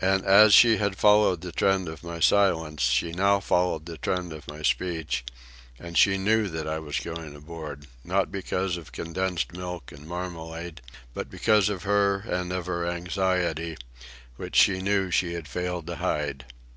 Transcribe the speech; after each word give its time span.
And 0.00 0.24
as 0.24 0.54
she 0.54 0.76
had 0.76 0.96
followed 0.96 1.40
the 1.40 1.50
trend 1.50 1.88
of 1.88 2.04
my 2.04 2.20
silence, 2.20 2.84
she 2.84 3.10
now 3.10 3.40
followed 3.40 3.86
the 3.86 3.98
trend 3.98 4.32
of 4.32 4.46
my 4.46 4.62
speech, 4.62 5.24
and 5.80 5.98
she 5.98 6.16
knew 6.16 6.46
that 6.46 6.68
I 6.68 6.78
was 6.78 7.00
going 7.00 7.34
aboard, 7.34 7.88
not 8.04 8.30
because 8.30 8.76
of 8.76 8.92
condensed 8.92 9.52
milk 9.52 9.90
and 9.90 10.06
marmalade, 10.06 10.80
but 11.12 11.28
because 11.28 11.68
of 11.68 11.82
her 11.82 12.20
and 12.20 12.52
of 12.52 12.66
her 12.66 12.86
anxiety, 12.86 13.76
which 14.36 14.54
she 14.54 14.80
knew 14.80 15.10
she 15.10 15.32
had 15.32 15.48
failed 15.48 15.88
to 15.88 15.96
hide. 15.96 16.44